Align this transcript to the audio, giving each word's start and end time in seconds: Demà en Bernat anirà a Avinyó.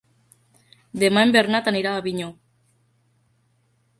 Demà 1.03 1.25
en 1.27 1.33
Bernat 1.35 1.69
anirà 1.71 1.91
a 1.97 2.01
Avinyó. 2.03 2.31